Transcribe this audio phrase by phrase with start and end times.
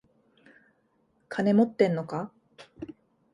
[1.29, 2.31] 金持ってんのか？